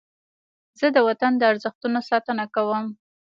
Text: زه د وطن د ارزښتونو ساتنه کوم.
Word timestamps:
زه 0.79 0.87
د 0.95 0.97
وطن 1.07 1.31
د 1.37 1.41
ارزښتونو 1.51 1.99
ساتنه 2.09 2.45
کوم. 2.55 2.85